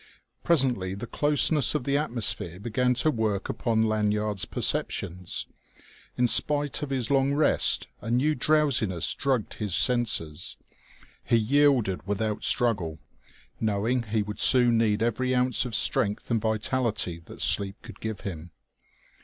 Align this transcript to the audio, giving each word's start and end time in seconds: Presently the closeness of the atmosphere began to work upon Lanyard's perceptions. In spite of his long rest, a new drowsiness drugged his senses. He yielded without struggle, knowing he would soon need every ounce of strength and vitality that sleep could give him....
Presently 0.43 0.95
the 0.95 1.05
closeness 1.05 1.75
of 1.75 1.83
the 1.83 1.95
atmosphere 1.95 2.59
began 2.59 2.95
to 2.95 3.11
work 3.11 3.49
upon 3.49 3.83
Lanyard's 3.83 4.45
perceptions. 4.45 5.45
In 6.17 6.25
spite 6.25 6.81
of 6.81 6.89
his 6.89 7.11
long 7.11 7.33
rest, 7.35 7.87
a 8.01 8.09
new 8.09 8.33
drowsiness 8.33 9.13
drugged 9.13 9.53
his 9.59 9.75
senses. 9.75 10.57
He 11.23 11.37
yielded 11.37 12.07
without 12.07 12.43
struggle, 12.43 12.97
knowing 13.59 14.01
he 14.01 14.23
would 14.23 14.39
soon 14.39 14.79
need 14.79 15.03
every 15.03 15.35
ounce 15.35 15.65
of 15.65 15.75
strength 15.75 16.31
and 16.31 16.41
vitality 16.41 17.21
that 17.25 17.39
sleep 17.39 17.75
could 17.83 17.99
give 17.99 18.21
him.... 18.21 18.49